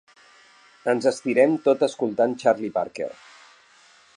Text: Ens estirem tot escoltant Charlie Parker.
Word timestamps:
Ens 0.93 1.09
estirem 1.11 1.53
tot 1.67 1.85
escoltant 1.89 2.35
Charlie 2.45 2.73
Parker. 2.79 3.11